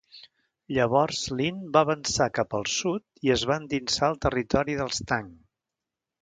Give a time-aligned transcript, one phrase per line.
[0.77, 5.31] Llavors Lin va avançar cap al sud i es va endinsar al territori dels Tang.